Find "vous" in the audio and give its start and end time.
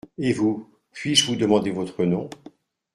0.33-0.67, 1.27-1.35